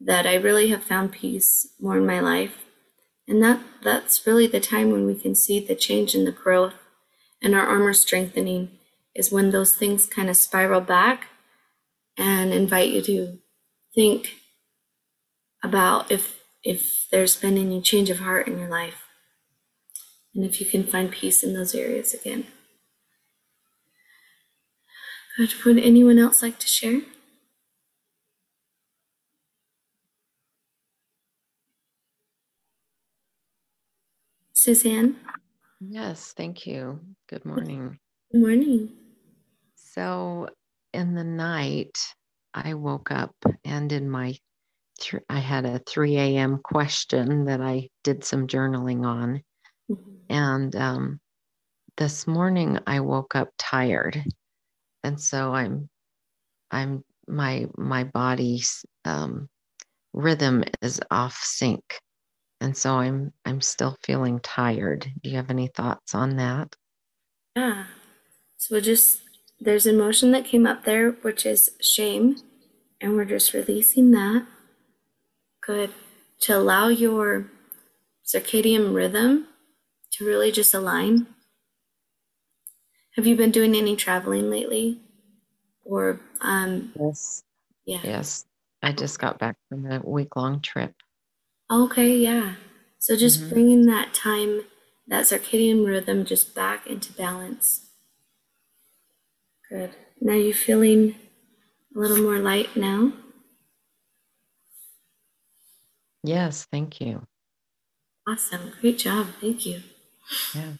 that 0.00 0.26
I 0.26 0.34
really 0.34 0.68
have 0.68 0.82
found 0.82 1.12
peace 1.12 1.68
more 1.80 1.98
in 1.98 2.06
my 2.06 2.20
life. 2.20 2.64
And 3.26 3.42
that 3.42 3.60
that's 3.82 4.26
really 4.26 4.46
the 4.46 4.60
time 4.60 4.90
when 4.90 5.06
we 5.06 5.14
can 5.14 5.34
see 5.34 5.60
the 5.60 5.74
change 5.74 6.14
in 6.14 6.24
the 6.24 6.32
growth 6.32 6.74
and 7.42 7.54
our 7.54 7.66
armor 7.66 7.92
strengthening 7.92 8.70
is 9.14 9.30
when 9.30 9.50
those 9.50 9.74
things 9.74 10.06
kind 10.06 10.30
of 10.30 10.36
spiral 10.36 10.80
back 10.80 11.28
and 12.16 12.52
invite 12.52 12.90
you 12.90 13.02
to 13.02 13.38
think 13.94 14.34
about 15.62 16.10
if 16.10 16.40
if 16.64 17.06
there's 17.10 17.36
been 17.36 17.56
any 17.56 17.80
change 17.80 18.10
of 18.10 18.18
heart 18.20 18.48
in 18.48 18.58
your 18.58 18.68
life 18.68 19.04
and 20.34 20.44
if 20.44 20.60
you 20.60 20.66
can 20.66 20.84
find 20.84 21.10
peace 21.10 21.42
in 21.42 21.54
those 21.54 21.74
areas 21.74 22.14
again. 22.14 22.46
Good. 25.38 25.54
Would 25.64 25.78
anyone 25.78 26.18
else 26.18 26.42
like 26.42 26.58
to 26.58 26.66
share? 26.66 27.00
Suzanne? 34.52 35.14
Yes, 35.80 36.34
thank 36.36 36.66
you. 36.66 36.98
Good 37.28 37.44
morning. 37.44 38.00
Good 38.32 38.40
morning. 38.40 38.88
So, 39.76 40.48
in 40.92 41.14
the 41.14 41.22
night, 41.22 41.96
I 42.52 42.74
woke 42.74 43.12
up 43.12 43.36
and 43.64 43.92
in 43.92 44.10
my 44.10 44.34
th- 44.98 45.22
I 45.28 45.38
had 45.38 45.66
a 45.66 45.78
3 45.86 46.16
a.m. 46.16 46.58
question 46.64 47.44
that 47.44 47.60
I 47.60 47.90
did 48.02 48.24
some 48.24 48.48
journaling 48.48 49.06
on. 49.06 49.42
Mm-hmm. 49.88 50.14
And 50.30 50.74
um, 50.74 51.20
this 51.96 52.26
morning 52.26 52.80
I 52.88 52.98
woke 52.98 53.36
up 53.36 53.50
tired. 53.56 54.24
And 55.08 55.18
so 55.18 55.54
I'm, 55.54 55.88
I'm, 56.70 57.02
my, 57.26 57.66
my 57.78 58.04
body's 58.04 58.84
um, 59.06 59.48
rhythm 60.12 60.64
is 60.82 61.00
off 61.10 61.40
sync. 61.42 61.82
And 62.60 62.76
so 62.76 62.96
I'm, 62.96 63.32
I'm 63.46 63.62
still 63.62 63.96
feeling 64.04 64.38
tired. 64.40 65.10
Do 65.22 65.30
you 65.30 65.36
have 65.36 65.48
any 65.48 65.68
thoughts 65.68 66.14
on 66.14 66.36
that? 66.36 66.76
Yeah. 67.56 67.86
So 68.58 68.74
we'll 68.74 68.82
just, 68.82 69.22
there's 69.58 69.86
emotion 69.86 70.30
that 70.32 70.44
came 70.44 70.66
up 70.66 70.84
there, 70.84 71.12
which 71.22 71.46
is 71.46 71.70
shame. 71.80 72.36
And 73.00 73.14
we're 73.16 73.24
just 73.24 73.54
releasing 73.54 74.10
that 74.10 74.46
good 75.62 75.90
to 76.40 76.54
allow 76.54 76.88
your 76.88 77.50
circadian 78.26 78.94
rhythm 78.94 79.46
to 80.12 80.26
really 80.26 80.52
just 80.52 80.74
align. 80.74 81.28
Have 83.18 83.26
you 83.26 83.34
been 83.34 83.50
doing 83.50 83.74
any 83.74 83.96
traveling 83.96 84.48
lately? 84.48 85.00
Or, 85.84 86.20
um, 86.40 86.92
yes. 86.94 87.42
Yeah. 87.84 87.98
Yes. 88.04 88.46
I 88.80 88.92
just 88.92 89.18
got 89.18 89.40
back 89.40 89.56
from 89.68 89.90
a 89.90 89.98
week 90.04 90.36
long 90.36 90.60
trip. 90.60 90.94
Okay. 91.68 92.16
Yeah. 92.16 92.54
So 93.00 93.16
just 93.16 93.40
mm-hmm. 93.40 93.48
bringing 93.48 93.86
that 93.86 94.14
time, 94.14 94.60
that 95.08 95.24
circadian 95.24 95.84
rhythm 95.84 96.24
just 96.24 96.54
back 96.54 96.86
into 96.86 97.12
balance. 97.12 97.88
Good. 99.68 99.96
Now 100.20 100.34
you 100.34 100.54
feeling 100.54 101.16
a 101.96 101.98
little 101.98 102.18
more 102.18 102.38
light 102.38 102.76
now? 102.76 103.14
Yes, 106.22 106.68
thank 106.70 107.00
you. 107.00 107.26
Awesome. 108.28 108.74
Great 108.80 108.98
job. 108.98 109.26
Thank 109.40 109.66
you. 109.66 109.80
Yeah. 110.54 110.74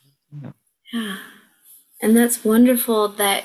Yeah. 0.93 1.17
And 2.01 2.17
that's 2.17 2.45
wonderful 2.45 3.09
that 3.09 3.45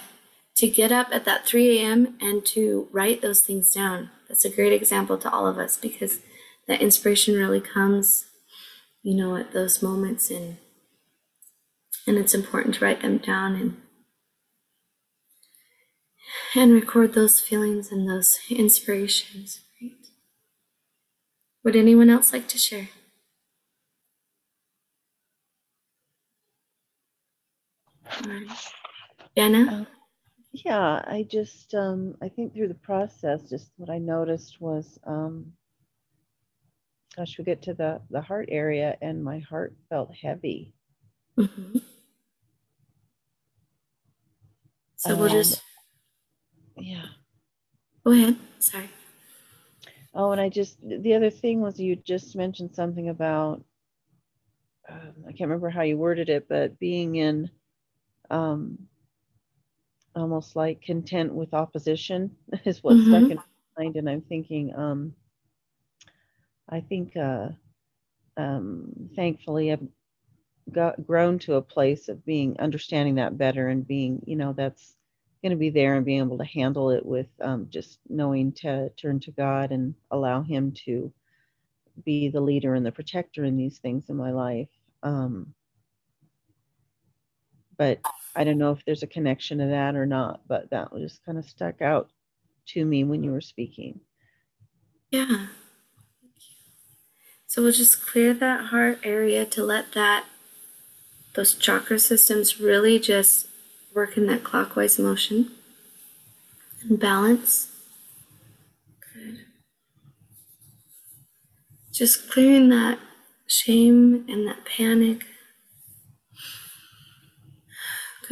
to 0.56 0.70
get 0.70 0.92
up 0.92 1.08
at 1.12 1.26
that 1.26 1.46
3 1.46 1.80
a.m. 1.80 2.16
and 2.22 2.46
to 2.46 2.88
write 2.92 3.22
those 3.22 3.42
things 3.42 3.74
down. 3.74 4.12
That's 4.28 4.46
a 4.46 4.50
great 4.50 4.74
example 4.74 5.18
to 5.18 5.32
all 5.32 5.48
of 5.48 5.58
us 5.58 5.78
because 5.78 6.20
that 6.68 6.82
inspiration 6.82 7.36
really 7.36 7.62
comes, 7.62 8.26
you 9.02 9.16
know, 9.16 9.36
at 9.36 9.54
those 9.54 9.82
moments 9.82 10.30
and 10.30 10.58
and 12.06 12.18
it's 12.18 12.34
important 12.34 12.76
to 12.76 12.86
write 12.86 13.02
them 13.02 13.18
down 13.18 13.56
and 13.56 13.78
and 16.56 16.74
record 16.74 17.14
those 17.14 17.40
feelings 17.40 17.92
and 17.92 18.08
those 18.10 18.40
inspirations. 18.50 19.62
Right? 19.82 19.92
Would 21.64 21.76
anyone 21.76 22.10
else 22.10 22.34
like 22.34 22.48
to 22.50 22.58
share? 22.58 22.90
Anna? 29.36 29.72
Uh, 29.72 29.86
yeah, 30.52 31.04
I 31.08 31.26
just, 31.30 31.74
um, 31.74 32.16
I 32.22 32.30
think 32.30 32.54
through 32.54 32.68
the 32.68 32.76
process, 32.76 33.50
just 33.50 33.72
what 33.78 33.90
I 33.90 33.98
noticed 33.98 34.62
was, 34.62 35.00
um, 35.06 35.52
gosh, 37.16 37.38
we 37.38 37.44
get 37.44 37.62
to 37.64 37.74
the, 37.74 38.02
the 38.10 38.22
heart 38.22 38.50
area 38.52 38.96
and 39.02 39.24
my 39.24 39.40
heart 39.40 39.74
felt 39.90 40.14
heavy. 40.14 40.74
Mm-hmm. 41.38 41.80
So 44.98 45.16
we'll 45.16 45.30
just, 45.30 45.62
yeah. 46.78 47.06
Go 48.06 48.12
ahead. 48.12 48.38
Sorry. 48.60 48.90
Oh, 50.14 50.32
and 50.32 50.40
I 50.40 50.50
just 50.50 50.78
the 50.82 51.16
other 51.16 51.30
thing 51.30 51.60
was 51.60 51.80
you 51.80 51.96
just 51.96 52.36
mentioned 52.36 52.76
something 52.76 53.10
about 53.10 53.64
um, 54.88 55.14
I 55.28 55.32
can't 55.32 55.50
remember 55.50 55.70
how 55.70 55.82
you 55.82 55.98
worded 55.98 56.30
it, 56.30 56.48
but 56.48 56.78
being 56.80 57.16
in 57.16 57.50
um, 58.34 58.78
almost 60.16 60.56
like 60.56 60.82
content 60.82 61.34
with 61.34 61.54
opposition 61.54 62.32
is 62.66 62.84
what 62.84 62.96
mm-hmm. 62.96 63.10
stuck 63.10 63.32
in 63.32 63.38
my 63.38 63.84
mind, 63.84 63.96
and 63.96 64.10
I'm 64.10 64.22
thinking, 64.22 64.74
um, 64.76 65.14
I 66.68 66.82
think, 66.82 67.16
uh, 67.16 67.50
um, 68.38 69.10
thankfully, 69.16 69.72
I've 69.72 69.88
got 70.72 71.06
grown 71.06 71.38
to 71.40 71.56
a 71.56 71.62
place 71.62 72.10
of 72.10 72.26
being 72.26 72.60
understanding 72.60 73.16
that 73.16 73.38
better 73.38 73.68
and 73.68 73.88
being, 73.88 74.24
you 74.26 74.36
know, 74.36 74.54
that's 74.54 74.96
going 75.44 75.52
to 75.52 75.58
be 75.58 75.70
there 75.70 75.96
and 75.96 76.06
being 76.06 76.20
able 76.20 76.38
to 76.38 76.46
handle 76.46 76.90
it 76.90 77.06
with 77.06 77.28
um, 77.42 77.68
just 77.70 78.00
knowing 78.10 78.54
to 78.54 78.90
turn 78.92 79.20
to 79.20 79.32
God 79.32 79.72
and 79.72 79.94
allow 80.10 80.42
Him 80.42 80.72
to 80.86 81.12
be 82.06 82.30
the 82.30 82.42
leader 82.42 82.74
and 82.74 82.86
the 82.86 82.92
protector 82.92 83.44
in 83.44 83.58
these 83.58 83.78
things 83.78 84.10
in 84.10 84.16
my 84.16 84.32
life. 84.32 84.70
Um, 85.04 85.54
but 87.78 88.00
I 88.36 88.44
don't 88.44 88.58
know 88.58 88.72
if 88.72 88.84
there's 88.86 89.04
a 89.04 89.08
connection 89.08 89.60
to 89.60 89.68
that 89.68 89.96
or 89.96 90.06
not, 90.06 90.42
but 90.48 90.70
that 90.72 90.90
just 90.98 91.24
kind 91.26 91.38
of 91.38 91.46
stuck 91.50 91.82
out 91.82 92.10
to 92.68 92.86
me 92.86 93.04
when 93.04 93.24
you 93.24 93.32
were 93.32 93.42
speaking. 93.42 94.00
Yeah. 95.12 95.48
So 97.46 97.62
we'll 97.62 97.72
just 97.72 98.06
clear 98.06 98.34
that 98.34 98.66
heart 98.68 99.00
area 99.04 99.46
to 99.46 99.64
let 99.64 99.92
that 99.94 100.26
those 101.36 101.54
chakra 101.56 102.00
systems 102.00 102.60
really 102.60 103.00
just 103.00 103.48
work 103.94 104.18
in 104.18 104.28
that 104.28 104.44
clockwise 104.44 105.00
motion 105.00 105.52
and 106.82 107.00
balance. 107.00 107.70
Good. 109.14 109.40
Just 111.92 112.30
clearing 112.30 112.70
that 112.70 113.00
shame 113.48 114.26
and 114.28 114.48
that 114.48 114.66
panic. 114.66 115.26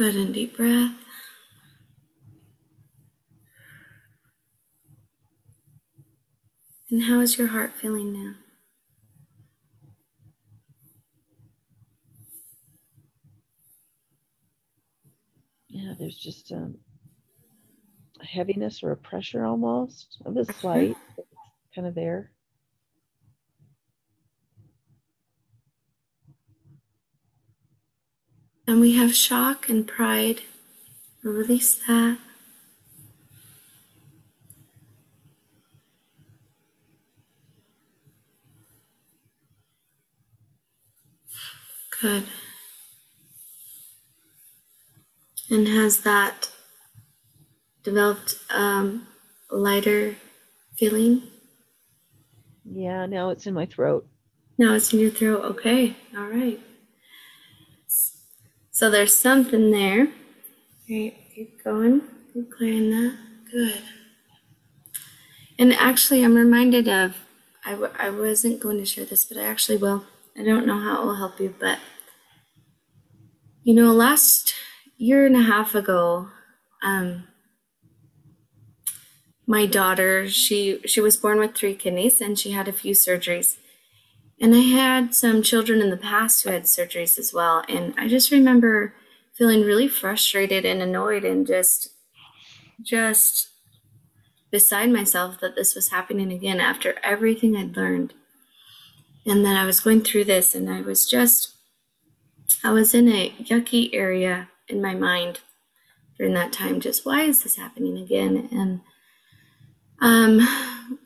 Good 0.02 0.16
and 0.16 0.34
deep 0.34 0.56
breath. 0.56 0.96
And 6.90 7.04
how 7.04 7.20
is 7.20 7.38
your 7.38 7.46
heart 7.46 7.74
feeling 7.76 8.12
now? 8.12 8.34
Yeah, 15.68 15.94
there's 15.96 16.18
just 16.18 16.50
um, 16.50 16.78
a 18.20 18.26
heaviness 18.26 18.82
or 18.82 18.90
a 18.90 18.96
pressure 18.96 19.44
almost, 19.44 20.20
of 20.26 20.36
a 20.36 20.52
slight, 20.52 20.96
kind 21.76 21.86
of 21.86 21.94
there. 21.94 22.32
And 28.66 28.80
we 28.80 28.96
have 28.96 29.14
shock 29.14 29.68
and 29.68 29.86
pride. 29.86 30.42
Release 31.22 31.74
that. 31.86 32.18
Good. 42.00 42.24
And 45.50 45.68
has 45.68 46.00
that 46.00 46.50
developed 47.84 48.36
um, 48.50 49.06
lighter 49.50 50.16
feeling? 50.76 51.22
Yeah, 52.64 53.06
now 53.06 53.30
it's 53.30 53.46
in 53.46 53.54
my 53.54 53.66
throat. 53.66 54.06
Now 54.58 54.74
it's 54.74 54.92
in 54.92 55.00
your 55.00 55.10
throat. 55.10 55.44
Okay. 55.44 55.94
All 56.16 56.26
right. 56.26 56.58
So 58.72 58.90
there's 58.90 59.14
something 59.14 59.70
there. 59.70 60.08
Great. 60.86 61.16
Keep 61.34 61.64
going. 61.64 62.02
Keep 62.34 62.52
clearing 62.52 62.90
that. 62.90 63.18
Good. 63.50 63.82
And 65.58 65.72
actually, 65.74 66.24
I'm 66.24 66.34
reminded 66.34 66.88
of, 66.88 67.16
I 67.64 67.72
w- 67.72 67.92
I 67.98 68.10
wasn't 68.10 68.60
going 68.60 68.78
to 68.78 68.84
share 68.84 69.04
this, 69.04 69.24
but 69.24 69.36
I 69.38 69.44
actually 69.44 69.78
will. 69.78 70.04
I 70.36 70.42
don't 70.44 70.66
know 70.66 70.78
how 70.78 71.02
it 71.02 71.04
will 71.06 71.16
help 71.16 71.38
you, 71.40 71.54
but 71.58 71.78
you 73.62 73.74
know, 73.74 73.92
last 73.92 74.54
year 74.96 75.26
and 75.26 75.36
a 75.36 75.42
half 75.42 75.74
ago, 75.74 76.28
um, 76.82 77.24
my 79.46 79.66
daughter, 79.66 80.28
she 80.28 80.80
she 80.86 81.00
was 81.00 81.16
born 81.16 81.38
with 81.38 81.54
three 81.54 81.74
kidneys 81.74 82.20
and 82.20 82.38
she 82.38 82.52
had 82.52 82.68
a 82.68 82.72
few 82.72 82.94
surgeries. 82.94 83.56
And 84.42 84.56
I 84.56 84.58
had 84.58 85.14
some 85.14 85.40
children 85.40 85.80
in 85.80 85.90
the 85.90 85.96
past 85.96 86.42
who 86.42 86.50
had 86.50 86.64
surgeries 86.64 87.16
as 87.16 87.32
well. 87.32 87.64
And 87.68 87.94
I 87.96 88.08
just 88.08 88.32
remember 88.32 88.92
feeling 89.32 89.62
really 89.62 89.86
frustrated 89.86 90.64
and 90.64 90.82
annoyed 90.82 91.24
and 91.24 91.46
just 91.46 91.90
just 92.82 93.50
beside 94.50 94.90
myself 94.90 95.38
that 95.40 95.54
this 95.54 95.76
was 95.76 95.90
happening 95.90 96.32
again 96.32 96.58
after 96.58 96.96
everything 97.04 97.56
I'd 97.56 97.76
learned. 97.76 98.14
And 99.24 99.44
that 99.44 99.56
I 99.56 99.64
was 99.64 99.78
going 99.78 100.00
through 100.00 100.24
this 100.24 100.56
and 100.56 100.68
I 100.68 100.80
was 100.80 101.08
just 101.08 101.54
I 102.64 102.72
was 102.72 102.94
in 102.94 103.08
a 103.08 103.30
yucky 103.30 103.90
area 103.92 104.48
in 104.66 104.82
my 104.82 104.94
mind 104.94 105.38
during 106.18 106.34
that 106.34 106.52
time. 106.52 106.80
Just 106.80 107.06
why 107.06 107.22
is 107.22 107.44
this 107.44 107.54
happening 107.54 107.96
again? 107.96 108.48
And 108.50 108.80
um, 110.00 110.98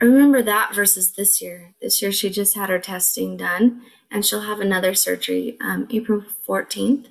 I 0.00 0.04
remember 0.04 0.42
that 0.42 0.74
versus 0.74 1.12
this 1.12 1.40
year. 1.40 1.74
This 1.80 2.02
year, 2.02 2.12
she 2.12 2.28
just 2.28 2.54
had 2.54 2.68
her 2.68 2.78
testing 2.78 3.36
done, 3.36 3.82
and 4.10 4.24
she'll 4.24 4.42
have 4.42 4.60
another 4.60 4.94
surgery 4.94 5.56
um, 5.60 5.86
April 5.90 6.22
14th. 6.46 7.06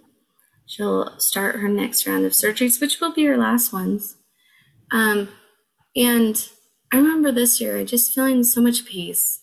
She'll 0.68 1.18
start 1.20 1.56
her 1.58 1.68
next 1.68 2.06
round 2.06 2.26
of 2.26 2.34
surgeries, 2.34 2.80
which 2.80 3.00
will 3.00 3.14
be 3.14 3.26
her 3.26 3.38
last 3.38 3.74
ones. 3.74 4.18
Um, 4.92 5.30
and 5.96 6.48
I 6.92 6.98
remember 6.98 7.32
this 7.32 7.60
year 7.60 7.84
just 7.86 8.14
feeling 8.14 8.44
so 8.44 8.62
much 8.62 8.86
peace 8.86 9.42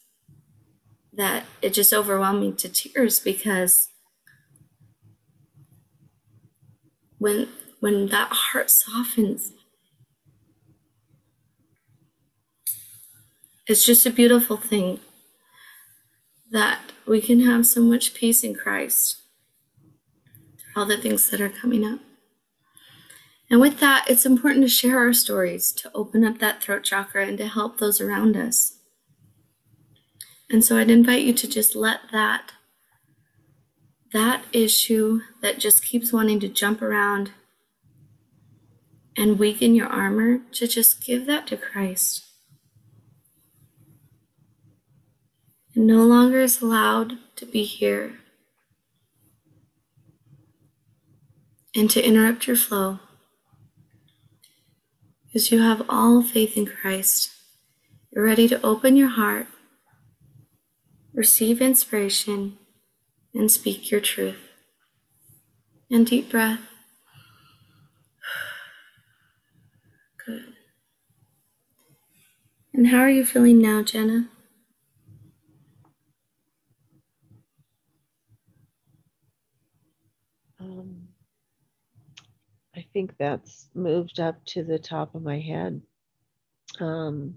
that 1.12 1.44
it 1.60 1.74
just 1.74 1.92
overwhelmed 1.92 2.40
me 2.40 2.52
to 2.52 2.68
tears 2.68 3.20
because 3.20 3.88
when 7.18 7.48
when 7.80 8.06
that 8.06 8.28
heart 8.32 8.70
softens 8.70 9.52
it's 13.66 13.84
just 13.84 14.06
a 14.06 14.10
beautiful 14.10 14.56
thing 14.56 15.00
that 16.50 16.80
we 17.06 17.20
can 17.20 17.40
have 17.40 17.66
so 17.66 17.80
much 17.80 18.14
peace 18.14 18.44
in 18.44 18.54
Christ 18.54 19.22
all 20.74 20.86
the 20.86 20.96
things 20.96 21.30
that 21.30 21.40
are 21.40 21.48
coming 21.48 21.84
up. 21.84 22.00
And 23.50 23.60
with 23.60 23.80
that, 23.80 24.06
it's 24.08 24.24
important 24.24 24.64
to 24.64 24.68
share 24.68 24.98
our 24.98 25.12
stories, 25.12 25.72
to 25.72 25.90
open 25.94 26.24
up 26.24 26.38
that 26.38 26.62
throat 26.62 26.84
chakra, 26.84 27.26
and 27.26 27.36
to 27.38 27.46
help 27.46 27.78
those 27.78 28.00
around 28.00 28.36
us. 28.36 28.78
And 30.50 30.64
so 30.64 30.78
I'd 30.78 30.90
invite 30.90 31.22
you 31.22 31.32
to 31.34 31.48
just 31.48 31.74
let 31.74 32.00
that 32.12 32.52
that 34.12 34.44
issue 34.52 35.20
that 35.40 35.58
just 35.58 35.82
keeps 35.82 36.12
wanting 36.12 36.38
to 36.38 36.46
jump 36.46 36.82
around 36.82 37.30
and 39.16 39.38
weaken 39.38 39.74
your 39.74 39.86
armor 39.86 40.40
to 40.52 40.66
just 40.66 41.02
give 41.02 41.24
that 41.24 41.46
to 41.46 41.56
Christ. 41.56 42.22
It 45.74 45.80
no 45.80 46.04
longer 46.04 46.40
is 46.40 46.60
allowed 46.60 47.14
to 47.36 47.46
be 47.46 47.64
here 47.64 48.18
and 51.74 51.90
to 51.90 52.04
interrupt 52.04 52.46
your 52.46 52.56
flow 52.56 53.00
because 55.32 55.50
you 55.50 55.62
have 55.62 55.82
all 55.88 56.22
faith 56.22 56.58
in 56.58 56.66
Christ. 56.66 57.30
You're 58.10 58.24
ready 58.24 58.46
to 58.48 58.60
open 58.62 58.96
your 58.96 59.08
heart, 59.08 59.46
receive 61.14 61.62
inspiration, 61.62 62.58
and 63.34 63.50
speak 63.50 63.90
your 63.90 64.02
truth. 64.02 64.36
And 65.90 66.06
deep 66.06 66.30
breath. 66.30 66.60
Good. 70.26 70.52
And 72.74 72.88
how 72.88 72.98
are 72.98 73.10
you 73.10 73.24
feeling 73.24 73.58
now, 73.58 73.82
Jenna? 73.82 74.28
Think 82.92 83.14
that's 83.18 83.68
moved 83.74 84.20
up 84.20 84.44
to 84.46 84.62
the 84.62 84.78
top 84.78 85.14
of 85.14 85.22
my 85.22 85.38
head, 85.38 85.80
um, 86.80 87.34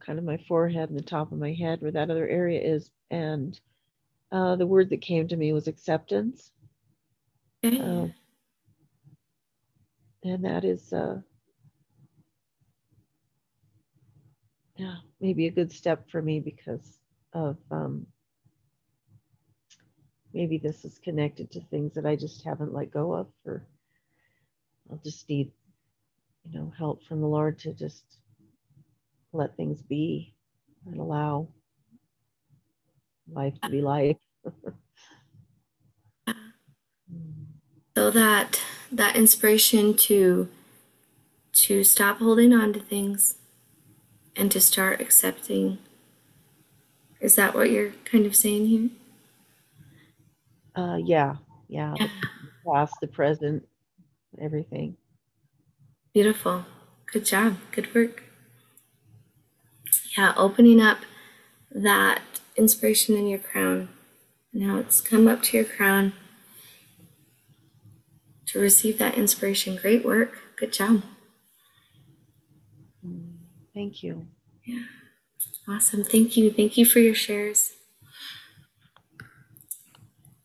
kind 0.00 0.18
of 0.18 0.24
my 0.24 0.38
forehead 0.48 0.90
and 0.90 0.98
the 0.98 1.02
top 1.04 1.32
of 1.32 1.38
my 1.38 1.52
head 1.52 1.80
where 1.80 1.92
that 1.92 2.10
other 2.10 2.28
area 2.28 2.60
is. 2.60 2.90
And 3.10 3.58
uh, 4.30 4.56
the 4.56 4.66
word 4.66 4.90
that 4.90 5.00
came 5.00 5.28
to 5.28 5.36
me 5.36 5.52
was 5.52 5.68
acceptance. 5.68 6.50
Uh, 7.80 8.08
and 10.24 10.44
that 10.44 10.64
is, 10.64 10.92
uh, 10.92 11.20
yeah, 14.76 14.96
maybe 15.20 15.46
a 15.46 15.52
good 15.52 15.72
step 15.72 16.10
for 16.10 16.20
me 16.22 16.40
because 16.40 16.98
of 17.32 17.56
um, 17.70 18.06
maybe 20.32 20.58
this 20.58 20.84
is 20.84 20.98
connected 20.98 21.50
to 21.52 21.60
things 21.60 21.94
that 21.94 22.06
I 22.06 22.16
just 22.16 22.44
haven't 22.44 22.74
let 22.74 22.90
go 22.90 23.12
of, 23.12 23.26
or 23.44 23.64
I'll 24.90 25.00
just 25.04 25.28
need, 25.28 25.52
you 26.44 26.58
know, 26.58 26.72
help 26.78 27.04
from 27.04 27.20
the 27.20 27.28
Lord 27.28 27.58
to 27.60 27.72
just 27.74 28.04
let 29.32 29.56
things 29.56 29.82
be 29.82 30.34
and 30.86 31.00
allow 31.00 31.48
life 33.32 33.54
to 33.62 33.70
be 33.70 33.82
life. 33.82 34.18
so 37.96 38.10
that 38.10 38.60
that 38.92 39.16
inspiration 39.16 39.94
to 39.94 40.48
to 41.52 41.84
stop 41.84 42.18
holding 42.18 42.52
on 42.54 42.72
to 42.74 42.80
things 42.80 43.36
and 44.36 44.50
to 44.52 44.60
start 44.60 45.00
accepting 45.00 45.78
Is 47.20 47.36
that 47.36 47.54
what 47.54 47.70
you're 47.70 47.92
kind 48.04 48.26
of 48.26 48.36
saying 48.36 48.66
here? 48.66 48.90
Uh, 50.76 50.98
yeah, 51.04 51.36
yeah. 51.68 51.98
Yeah. 51.98 52.08
The 52.42 52.50
past, 52.66 53.00
the 53.00 53.08
present, 53.08 53.64
everything. 54.40 54.96
Beautiful. 56.14 56.66
Good 57.06 57.24
job. 57.24 57.56
Good 57.72 57.94
work. 57.94 58.22
Yeah, 60.16 60.34
opening 60.36 60.80
up 60.80 60.98
that 61.70 62.20
inspiration 62.56 63.16
in 63.16 63.26
your 63.26 63.38
crown. 63.38 63.88
Now 64.52 64.76
it's 64.76 65.00
come 65.00 65.26
up 65.26 65.42
to 65.44 65.56
your 65.56 65.66
crown 65.66 66.12
to 68.46 68.58
receive 68.58 68.98
that 68.98 69.16
inspiration. 69.16 69.76
Great 69.76 70.04
work. 70.04 70.38
Good 70.56 70.72
job. 70.72 71.02
Thank 73.74 74.02
you. 74.02 74.26
Yeah. 74.66 74.84
Awesome. 75.66 76.04
Thank 76.04 76.36
you. 76.36 76.50
Thank 76.50 76.76
you 76.76 76.84
for 76.84 76.98
your 76.98 77.14
shares. 77.14 77.72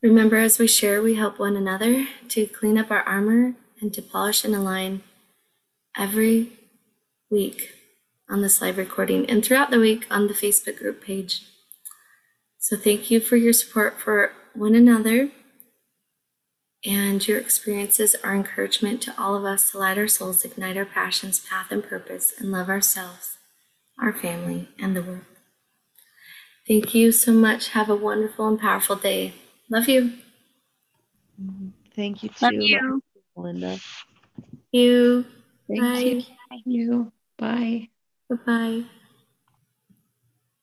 Remember, 0.00 0.36
as 0.36 0.58
we 0.58 0.66
share, 0.66 1.02
we 1.02 1.16
help 1.16 1.38
one 1.38 1.56
another 1.56 2.06
to 2.28 2.46
clean 2.46 2.78
up 2.78 2.90
our 2.90 3.02
armor 3.02 3.54
and 3.80 3.92
to 3.94 4.02
polish 4.02 4.44
and 4.44 4.54
align 4.54 5.02
every 5.96 6.52
week 7.30 7.74
on 8.28 8.42
this 8.42 8.60
live 8.60 8.78
recording 8.78 9.28
and 9.28 9.44
throughout 9.44 9.70
the 9.70 9.80
week 9.80 10.06
on 10.10 10.26
the 10.26 10.34
Facebook 10.34 10.78
group 10.78 11.02
page. 11.02 11.44
So, 12.58 12.76
thank 12.76 13.10
you 13.10 13.20
for 13.20 13.36
your 13.36 13.52
support 13.52 14.00
for 14.00 14.32
one 14.54 14.74
another. 14.74 15.30
And 16.84 17.26
your 17.26 17.38
experiences 17.38 18.14
are 18.22 18.36
encouragement 18.36 19.02
to 19.02 19.14
all 19.20 19.34
of 19.34 19.44
us 19.44 19.72
to 19.72 19.78
light 19.78 19.98
our 19.98 20.06
souls, 20.06 20.44
ignite 20.44 20.76
our 20.76 20.84
passions, 20.84 21.40
path, 21.40 21.72
and 21.72 21.82
purpose, 21.82 22.32
and 22.38 22.52
love 22.52 22.68
ourselves 22.68 23.38
our 24.00 24.12
family, 24.12 24.68
and 24.78 24.94
the 24.94 25.02
world. 25.02 25.24
Thank 26.66 26.94
you 26.94 27.12
so 27.12 27.32
much. 27.32 27.70
Have 27.70 27.88
a 27.88 27.96
wonderful 27.96 28.46
and 28.46 28.60
powerful 28.60 28.96
day. 28.96 29.34
Love 29.70 29.88
you. 29.88 30.12
Thank 31.96 32.22
you 32.22 32.28
Too. 32.28 32.44
Love 32.44 32.54
you. 32.54 33.02
Linda. 33.38 33.78
You. 34.72 35.24
Thank 35.68 35.82
Bye. 35.82 36.24
you. 36.64 37.12
Bye. 37.38 37.88
Bye 38.28 38.36
bye. 38.46 38.84